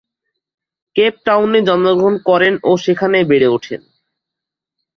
Cape 0.95 1.13
টাউনে 1.25 1.59
জন্মগ্রহণ 1.67 2.15
করেন 2.25 2.53
ও 2.63 2.71
সেখানেই 2.77 3.25
বেড়ে 3.25 3.47
উঠেন। 3.47 3.81